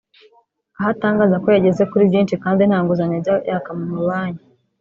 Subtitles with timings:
[0.77, 4.45] aho atangaza ko yageze kuri byinshi kandi nta nguzanyo ajya yaka mu mabanki